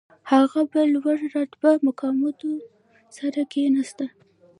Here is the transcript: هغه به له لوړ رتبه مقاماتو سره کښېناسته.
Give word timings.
هغه 0.31 0.61
به 0.71 0.79
له 0.91 0.91
لوړ 0.93 1.17
رتبه 1.35 1.71
مقاماتو 1.87 2.49
سره 3.17 3.39
کښېناسته. 3.51 4.05